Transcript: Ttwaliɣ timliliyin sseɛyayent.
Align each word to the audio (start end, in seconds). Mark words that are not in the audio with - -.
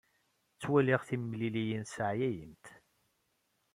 Ttwaliɣ 0.55 1.01
timliliyin 1.09 1.83
sseɛyayent. 1.87 2.65